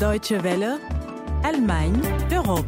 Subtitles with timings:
[0.00, 0.78] Deutsche Welle,
[1.44, 2.00] Allemagne,
[2.32, 2.64] Europe.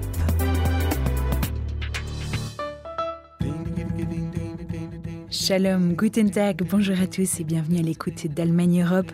[5.31, 9.11] Shalom, Guten Tag, bonjour à tous et bienvenue à l'écoute d'Allemagne Europe.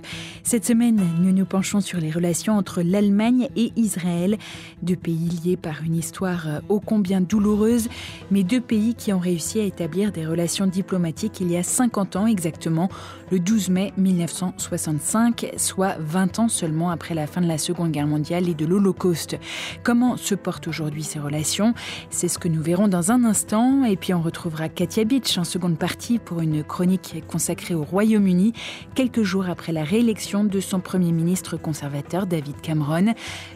[0.48, 4.38] Cette semaine, nous nous penchons sur les relations entre l'Allemagne et Israël,
[4.80, 7.90] deux pays liés par une histoire euh, ô combien douloureuse,
[8.30, 12.16] mais deux pays qui ont réussi à établir des relations diplomatiques il y a 50
[12.16, 12.88] ans exactement,
[13.30, 18.07] le 12 mai 1965, soit 20 ans seulement après la fin de la Seconde Guerre
[18.07, 19.38] mondiale et de l'Holocauste.
[19.83, 21.74] Comment se portent aujourd'hui ces relations?
[22.09, 25.45] C'est ce que nous verrons dans un instant et puis on retrouvera Katia Beach en
[25.45, 28.55] seconde partie pour une chronique consacrée au Royaume-Uni,
[28.95, 33.15] quelques jours après la réélection de son Premier ministre conservateur David Cameron.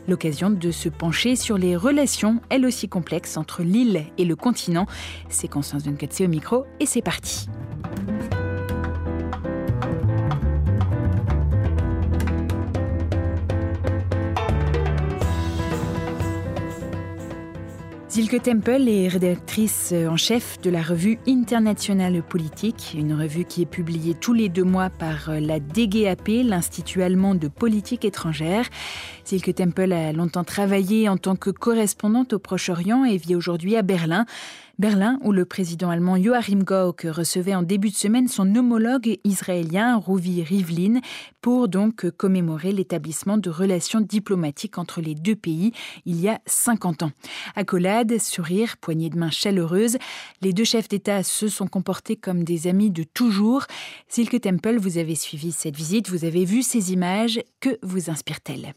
[0.08, 4.86] L'occasion de se pencher sur les relations, elles aussi complexes, entre l'île et le continent.
[5.50, 7.48] Constance Dunkatse au micro et c'est parti.
[18.12, 23.66] Zilke Temple est rédactrice en chef de la revue Internationale Politique, une revue qui est
[23.66, 28.66] publiée tous les deux mois par la DGAP, l'Institut allemand de politique étrangère.
[29.26, 33.82] Zilke Temple a longtemps travaillé en tant que correspondante au Proche-Orient et vit aujourd'hui à
[33.82, 34.26] Berlin.
[34.82, 39.96] Berlin, où le président allemand Joachim Gauck recevait en début de semaine son homologue israélien
[39.96, 40.98] Rouvi Rivlin
[41.40, 45.70] pour donc commémorer l'établissement de relations diplomatiques entre les deux pays
[46.04, 47.12] il y a 50 ans.
[47.54, 49.98] Accolade, sourire, poignée de main chaleureuse,
[50.40, 53.66] les deux chefs d'État se sont comportés comme des amis de toujours.
[54.08, 58.74] Silke Temple, vous avez suivi cette visite, vous avez vu ces images, que vous inspire-t-elle?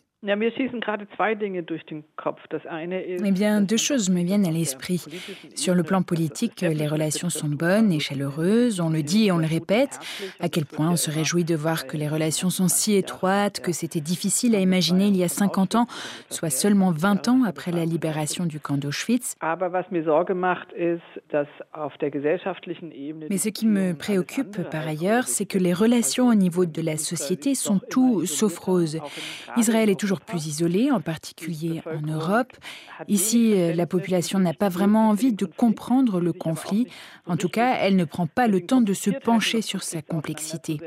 [3.23, 5.03] Eh bien, deux choses me viennent à l'esprit.
[5.55, 9.37] Sur le plan politique, les relations sont bonnes et chaleureuses, on le dit et on
[9.37, 9.99] le répète.
[10.39, 13.71] À quel point on se réjouit de voir que les relations sont si étroites, que
[13.71, 15.85] c'était difficile à imaginer il y a 50 ans,
[16.29, 19.35] soit seulement 20 ans après la libération du camp d'Auschwitz.
[23.29, 26.97] Mais ce qui me préoccupe par ailleurs, c'est que les relations au niveau de la
[26.97, 28.99] société sont tout sauf roses.
[29.57, 32.53] Israël est toujours plus isolé, en particulier en Europe.
[33.07, 36.87] Ici, la population n'a pas vraiment envie de comprendre le conflit.
[37.25, 40.79] En tout cas, elle ne prend pas le temps de se pencher sur sa complexité.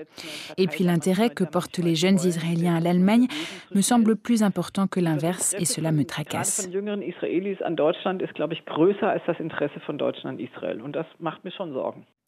[0.57, 3.27] Et puis l'intérêt que portent les jeunes Israéliens à l'Allemagne
[3.75, 6.69] me semble plus important que l'inverse et cela me tracasse.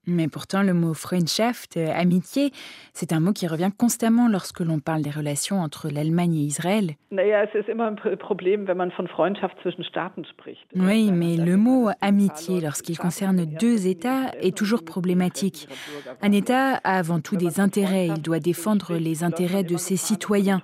[0.07, 2.53] Mais pourtant, le mot Freundschaft, euh, amitié,
[2.95, 6.97] c'est un mot qui revient constamment lorsque l'on parle des relations entre l'Allemagne et Israël.
[10.75, 15.69] Oui, mais le mot amitié, lorsqu'il concerne deux États, est toujours problématique.
[16.23, 20.63] Un État a avant tout des intérêts, il doit défendre les intérêts de ses citoyens.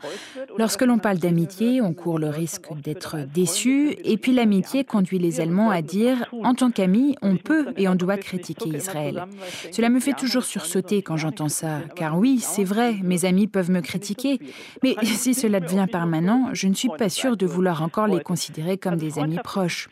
[0.58, 5.40] Lorsque l'on parle d'amitié, on court le risque d'être déçu, et puis l'amitié conduit les
[5.40, 9.25] Allemands à dire, en tant qu'amis, on peut et on doit critiquer Israël.
[9.70, 13.70] Cela me fait toujours sursauter quand j'entends ça, car oui, c'est vrai, mes amis peuvent
[13.70, 14.38] me critiquer,
[14.82, 18.78] mais si cela devient permanent, je ne suis pas sûre de vouloir encore les considérer
[18.78, 19.88] comme des amis proches.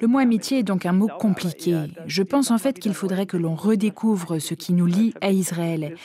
[0.00, 1.76] Le mot amitié est donc un mot compliqué.
[2.06, 5.96] Je pense en fait qu'il faudrait que l'on redécouvre ce qui nous lie à Israël.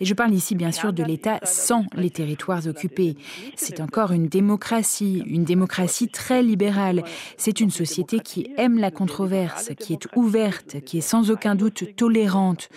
[0.00, 3.16] Et je parle ici bien sûr de l'État sans les territoires occupés.
[3.54, 7.04] C'est encore une démocratie, une démocratie très libérale.
[7.36, 11.94] C'est une société qui aime la controverse, qui est ouverte, qui est sans aucun doute
[11.96, 12.68] tolérante.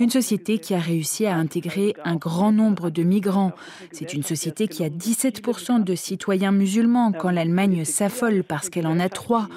[0.00, 3.52] Une société qui a réussi à intégrer un grand nombre de migrants.
[3.92, 8.98] C'est une société qui a 17% de citoyens musulmans quand l'Allemagne s'affole parce qu'elle en
[8.98, 9.48] a trois.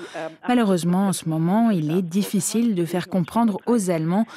[0.47, 4.28] Malheureusement, en ce moment, il est difficile de faire comprendre aux Allemands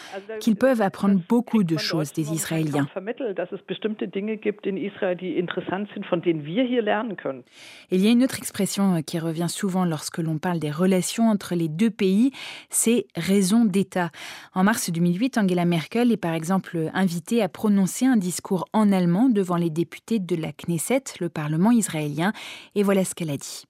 [0.41, 2.60] qu'ils peuvent apprendre beaucoup de choses des Israéliens.
[2.93, 6.83] Vermittelt, dass es bestimmte Dinge gibt in Israel, die interessant sind, von denen wir hier
[6.83, 7.45] lernen können.
[7.91, 11.29] Il y a une autre expression euh, qui revient souvent lorsque l'on parle des relations
[11.29, 12.33] entre les deux pays,
[12.69, 14.11] c'est raison d'État.
[14.55, 19.29] En mars 2008, Angela Merkel est par exemple invitée à prononcer un discours en allemand
[19.29, 22.33] devant les députés de la Knesset, le Parlement israélien,
[22.75, 23.65] et voilà ce qu'elle a dit.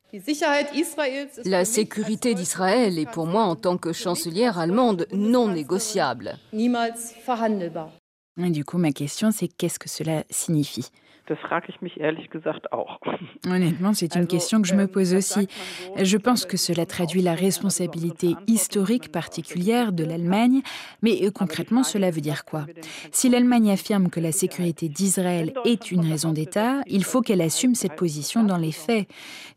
[1.44, 6.37] La sécurité d'Israël est pour moi, en tant que chancelière allemande, non négociable.
[8.44, 10.90] Et du coup, ma question, c'est qu'est-ce que cela signifie?
[13.46, 15.46] Honnêtement, c'est une question que je me pose aussi.
[15.96, 20.62] Je pense que cela traduit la responsabilité historique particulière de l'Allemagne,
[21.02, 22.66] mais euh, concrètement, cela veut dire quoi?
[23.12, 27.76] Si l'Allemagne affirme que la sécurité d'Israël est une raison d'État, il faut qu'elle assume
[27.76, 29.08] cette position dans les faits.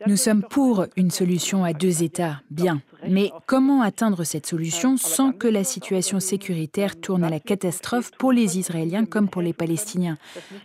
[0.06, 2.82] Nous sommes pour une solution à deux États, bien.
[3.10, 8.32] Mais comment atteindre cette solution sans que la situation sécuritaire tourne à la catastrophe pour
[8.32, 10.18] les Israéliens comme pour les Palestiniens?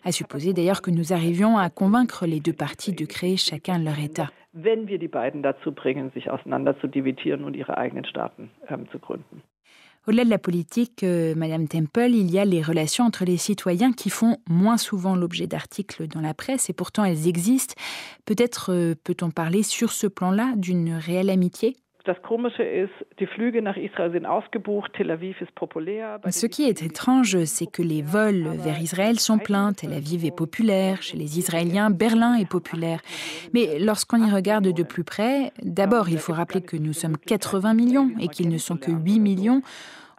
[0.04, 3.98] À supposer d'ailleurs que nous arrivions à convaincre les deux parties de créer chacun leur
[3.98, 4.30] État.
[10.08, 13.92] Au-delà de la politique, euh, Madame Temple, il y a les relations entre les citoyens
[13.92, 17.74] qui font moins souvent l'objet d'articles dans la presse et pourtant elles existent.
[18.24, 21.76] Peut-être euh, peut-on parler sur ce plan-là d'une réelle amitié?
[26.30, 29.72] Ce qui est étrange, c'est que les vols vers Israël sont pleins.
[29.72, 31.02] Tel Aviv est populaire.
[31.02, 33.00] Chez les Israéliens, Berlin est populaire.
[33.52, 37.74] Mais lorsqu'on y regarde de plus près, d'abord, il faut rappeler que nous sommes 80
[37.74, 39.62] millions et qu'ils ne sont que 8 millions.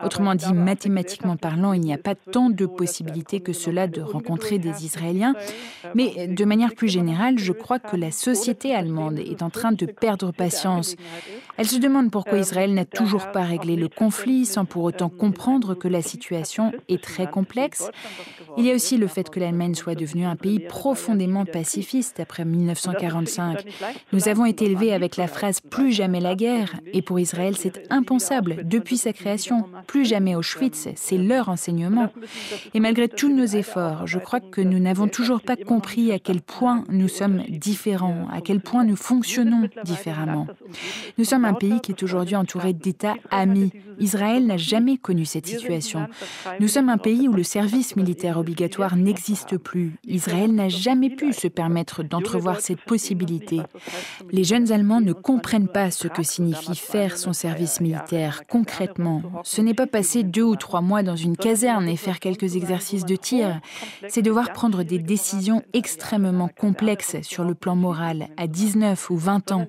[0.03, 4.57] Autrement dit, mathématiquement parlant, il n'y a pas tant de possibilités que cela de rencontrer
[4.57, 5.33] des Israéliens.
[5.93, 9.85] Mais de manière plus générale, je crois que la société allemande est en train de
[9.85, 10.95] perdre patience.
[11.59, 15.75] Elle se demande pourquoi Israël n'a toujours pas réglé le conflit sans pour autant comprendre
[15.75, 17.91] que la situation est très complexe.
[18.57, 22.45] Il y a aussi le fait que l'Allemagne soit devenue un pays profondément pacifiste après
[22.45, 23.65] 1945.
[24.13, 27.91] Nous avons été élevés avec la phrase plus jamais la guerre et pour Israël c'est
[27.91, 28.63] impensable.
[28.63, 32.07] depuis sa création plus jamais Auschwitz, c'est leur enseignement.
[32.73, 36.39] Et malgré tous nos efforts, je crois que nous n'avons toujours pas compris à quel
[36.39, 40.47] point nous sommes différents, à quel point nous fonctionnons différemment.
[41.17, 43.71] Nous sommes un pays qui est aujourd'hui entouré d'États amis.
[43.99, 46.07] Israël n'a jamais connu cette situation.
[46.59, 49.95] Nous sommes un pays où le service militaire obligatoire n'existe plus.
[50.07, 53.61] Israël n'a jamais pu se permettre d'entrevoir cette possibilité.
[54.31, 59.21] Les jeunes Allemands ne comprennent pas ce que signifie faire son service militaire concrètement.
[59.43, 63.05] Ce n'est pas passer deux ou trois mois dans une caserne et faire quelques exercices
[63.05, 63.59] de tir,
[64.07, 69.51] c'est devoir prendre des décisions extrêmement complexes sur le plan moral à 19 ou 20
[69.51, 69.67] ans.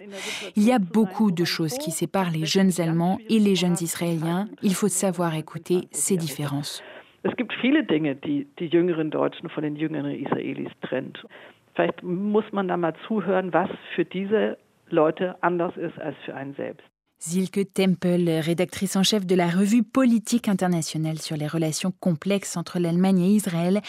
[0.56, 4.48] Il y a beaucoup de choses qui séparent les jeunes Allemands et les jeunes Israéliens.
[4.62, 6.82] Il faut savoir écouter ces différences.
[7.22, 11.18] Es gibt viele Dinge, die die jüngeren Deutschen von den jüngeren Israelis trennt.
[11.74, 14.56] Vielleicht muss man da mal zuhören, was für diese
[14.88, 16.86] Leute anders ist als für einen selbst.
[17.22, 22.78] Zilke Temple, rédactrice en chef de la revue Politique internationale sur les relations complexes entre
[22.78, 23.82] l'Allemagne et Israël.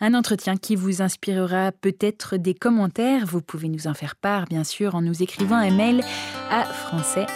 [0.00, 3.26] Un entretien qui vous inspirera peut-être des commentaires.
[3.26, 6.04] Vous pouvez nous en faire part, bien sûr, en nous écrivant un mail
[6.50, 7.26] à français.dw.de.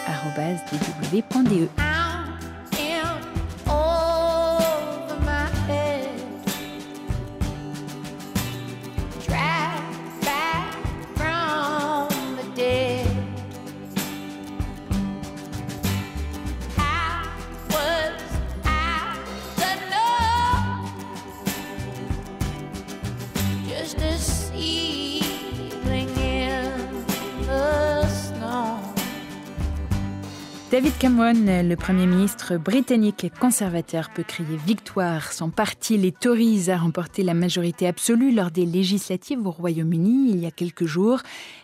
[30.71, 35.33] David Cameron, le Premier ministre britannique conservateur, peut crier victoire.
[35.33, 40.39] Son parti, les Tories, a remporté la majorité absolue lors des législatives au Royaume-Uni il
[40.39, 41.23] y a quelques jours.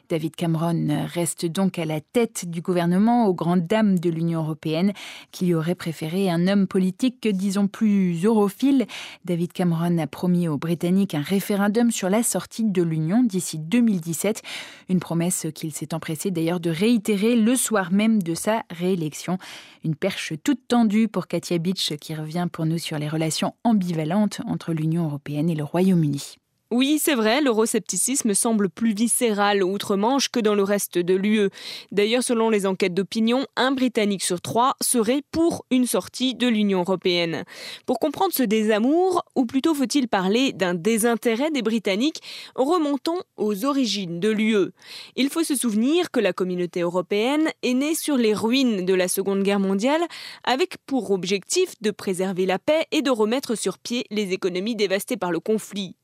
[0.09, 4.93] David Cameron reste donc à la tête du gouvernement aux grandes dames de l'Union européenne
[5.33, 8.87] qui aurait préféré un homme politique, disons plus europhile.
[9.25, 14.43] David Cameron a promis aux Britanniques un référendum sur la sortie de l'Union d'ici 2017,
[14.89, 19.39] une promesse qu'il s'est empressé d'ailleurs de réitérer le soir même de sa réélection.
[19.85, 24.41] Une perche toute tendue pour Katia Beach qui revient pour nous sur les relations ambivalentes
[24.47, 26.37] entre l'Union européenne et le Royaume-Uni.
[26.73, 31.49] Oui, c'est vrai, l'euroscepticisme semble plus viscéral outre-Manche que dans le reste de l'UE.
[31.93, 36.81] D'ailleurs, selon les enquêtes d'opinion, un Britannique sur trois serait pour une sortie de l'Union
[36.81, 37.45] européenne.
[37.87, 42.21] Pour comprendre ce désamour, ou plutôt faut-il parler d'un désintérêt des Britanniques,
[42.57, 44.73] remontons aux origines de l'UE.
[45.15, 49.07] Il faut se souvenir que la communauté européenne est née sur les ruines de la
[49.07, 50.03] Seconde Guerre mondiale,
[50.43, 55.17] avec pour objectif de préserver la paix et de remettre sur pied les économies dévastées
[55.17, 55.95] par le conflit.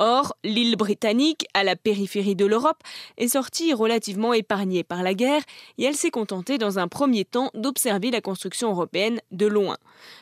[0.00, 2.78] Or, l'île britannique, à la périphérie de l'Europe,
[3.16, 5.42] est sortie relativement épargnée par la guerre
[5.76, 9.76] et elle s'est contentée dans un premier temps d'observer la construction européenne de loin.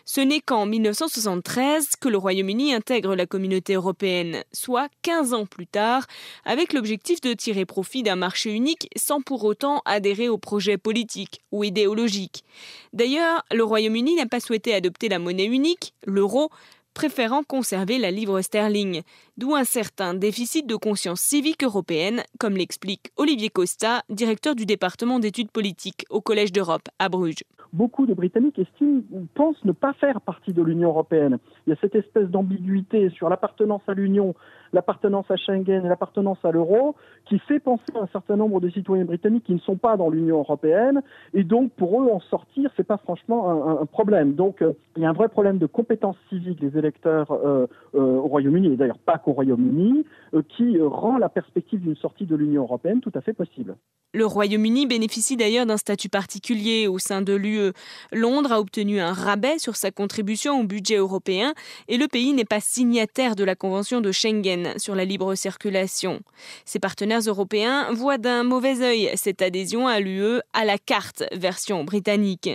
[0.07, 5.66] Ce n'est qu'en 1973 que le Royaume-Uni intègre la communauté européenne, soit 15 ans plus
[5.66, 6.07] tard,
[6.47, 11.43] avec l'objectif de tirer profit d'un marché unique sans pour autant adhérer au projet politique
[11.52, 12.45] ou idéologique.
[12.95, 16.50] D'ailleurs, le Royaume-Uni n'a pas souhaité adopter la monnaie unique, l'euro,
[16.96, 19.02] préférant conserver la livre sterling.
[19.36, 25.18] d'où un certain déficit de conscience civique européenne, comme l'explique Olivier Costa, directeur du département
[25.18, 29.92] d'études politiques au Collège d'Europe à Bruges beaucoup de Britanniques estiment ou pensent ne pas
[29.94, 31.38] faire partie de l'Union européenne.
[31.66, 34.34] Il y a cette espèce d'ambiguïté sur l'appartenance à l'Union,
[34.73, 36.94] l'appartenance à Schengen et l'appartenance à l'euro
[37.26, 40.08] qui fait penser à un certain nombre de citoyens britanniques qui ne sont pas dans
[40.08, 41.02] l'Union européenne
[41.35, 44.35] et donc pour eux en sortir c'est pas franchement un, problème.
[44.35, 48.16] Donc euh, il y a un vrai problème de compétence civique des électeurs euh, euh,
[48.16, 50.04] au Royaume-Uni et d'ailleurs pas qu'au Royaume-Uni
[50.49, 53.76] qui rend la perspective d'une sortie de l'Union européenne tout à fait possible.
[54.16, 57.73] Le Royaume-Uni bénéficie d'ailleurs d'un statut particulier au sein de l'UE.
[58.12, 61.52] Londres a obtenu un rabais sur sa contribution au budget européen
[61.88, 66.20] et le pays n'est pas signataire de la Convention de Schengen sur la libre circulation.
[66.64, 71.84] Ses partenaires européens voient d'un mauvais œil cette adhésion à l'UE à la carte version
[71.84, 72.50] britannique.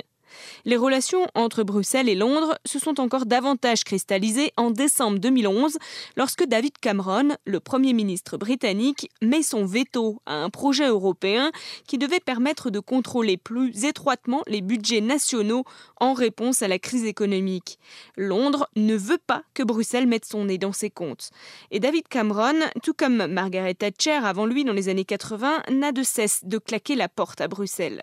[0.65, 5.77] Les relations entre Bruxelles et Londres se sont encore davantage cristallisées en décembre 2011
[6.15, 11.51] lorsque David Cameron, le Premier ministre britannique, met son veto à un projet européen
[11.87, 15.63] qui devait permettre de contrôler plus étroitement les budgets nationaux
[15.99, 17.79] en réponse à la crise économique.
[18.17, 21.29] Londres ne veut pas que Bruxelles mette son nez dans ses comptes.
[21.71, 26.03] Et David Cameron, tout comme Margaret Thatcher avant lui dans les années 80, n'a de
[26.03, 28.01] cesse de claquer la porte à Bruxelles.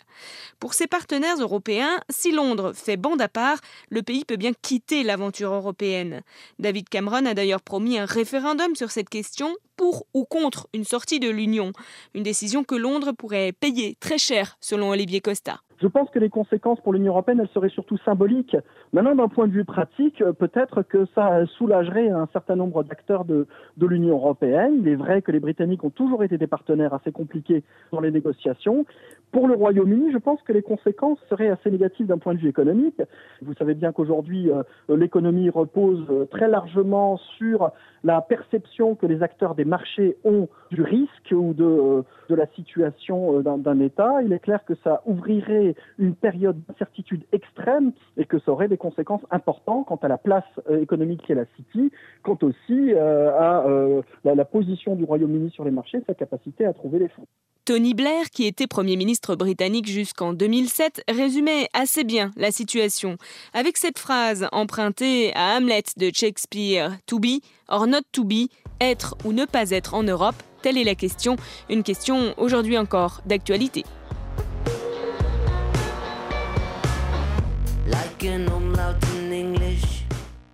[0.61, 3.59] Pour ses partenaires européens, si Londres fait bande à part,
[3.91, 6.23] le pays peut bien quitter l'aventure européenne.
[6.59, 11.21] David Cameron a d'ailleurs promis un référendum sur cette question pour ou contre une sortie
[11.21, 11.71] de l'Union,
[12.15, 15.61] une décision que Londres pourrait payer très cher selon Olivier Costa.
[15.81, 18.57] Je pense que les conséquences pour l'Union européenne, seraient surtout symboliques.
[18.95, 23.27] Maintenant, d'un point de vue pratique, euh, peut-être que ça soulagerait un certain nombre d'acteurs
[23.27, 23.47] de,
[23.81, 24.81] l'Union européenne.
[24.81, 28.11] Il est vrai que les Britanniques ont toujours été des partenaires assez compliqués dans les
[28.11, 28.85] négociations.
[29.31, 32.49] Pour le Royaume-Uni, je pense que les conséquences seraient assez négatives d'un point de vue
[32.49, 33.01] économique.
[33.43, 34.63] Vous savez bien qu'aujourd'hui, euh,
[34.97, 37.71] l'économie repose euh, très largement sur
[38.05, 43.41] la perception que les acteurs des marchés ont du risque ou de, de la situation
[43.41, 44.23] d'un État.
[44.23, 48.78] Il est clair que ça ouvrirait une période d'incertitude extrême et que ça aurait des
[48.79, 51.91] conséquences importantes quant à la place euh, économique qu'est la City,
[52.23, 56.73] quant aussi euh, à euh, la, position du Royaume-Uni sur les marchés, sa capacité à
[56.73, 57.27] trouver les fonds.
[57.65, 63.17] Tony Blair, qui était Premier ministre britannique jusqu'en 2007, résumait assez bien la situation
[63.53, 68.49] avec cette phrase empruntée à Hamlet de Shakespeare To be or not to be,
[68.81, 71.37] être ou ne pas être en Europe, telle est la question,
[71.69, 73.85] une question aujourd'hui encore d'actualité.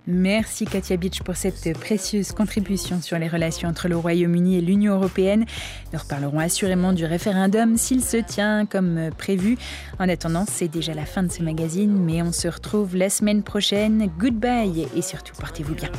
[0.07, 4.95] Merci Katia Beach pour cette précieuse contribution sur les relations entre le Royaume-Uni et l'Union
[4.95, 5.47] européenne.
[5.93, 9.57] Nous reparlerons assurément du référendum s'il se tient comme prévu.
[9.99, 13.43] En attendant, c'est déjà la fin de ce magazine, mais on se retrouve la semaine
[13.43, 14.11] prochaine.
[14.19, 15.91] Goodbye et surtout portez-vous bien.